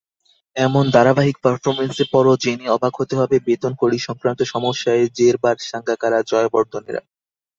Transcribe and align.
এমন 0.55 0.83
ধারাবাহিক 0.95 1.37
পারফরম্যান্সের 1.43 2.07
পরও 2.13 2.41
জেনে 2.43 2.67
অবাক 2.69 2.93
হতে 2.97 3.15
হবে 3.17 3.35
বেতনকড়ি 3.47 3.97
সংক্রান্ত 4.07 4.41
সমস্যায় 4.53 5.03
জেরবার 5.17 5.57
সাঙ্গাকারা-জয়াবর্ধনেরা। 5.69 7.01